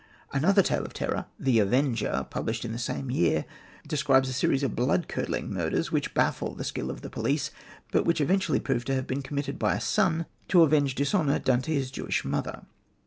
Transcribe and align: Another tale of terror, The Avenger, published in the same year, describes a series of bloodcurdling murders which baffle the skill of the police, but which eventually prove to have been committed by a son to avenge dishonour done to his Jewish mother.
Another 0.33 0.63
tale 0.63 0.83
of 0.83 0.95
terror, 0.95 1.27
The 1.39 1.59
Avenger, 1.59 2.25
published 2.31 2.65
in 2.65 2.71
the 2.71 2.79
same 2.79 3.11
year, 3.11 3.45
describes 3.85 4.27
a 4.29 4.33
series 4.33 4.63
of 4.63 4.71
bloodcurdling 4.75 5.49
murders 5.49 5.91
which 5.91 6.15
baffle 6.15 6.55
the 6.55 6.63
skill 6.63 6.89
of 6.89 7.01
the 7.01 7.09
police, 7.11 7.51
but 7.91 8.03
which 8.03 8.19
eventually 8.19 8.59
prove 8.59 8.83
to 8.85 8.95
have 8.95 9.05
been 9.05 9.21
committed 9.21 9.59
by 9.59 9.75
a 9.75 9.79
son 9.79 10.25
to 10.47 10.63
avenge 10.63 10.95
dishonour 10.95 11.37
done 11.37 11.61
to 11.61 11.71
his 11.71 11.91
Jewish 11.91 12.25
mother. 12.25 12.63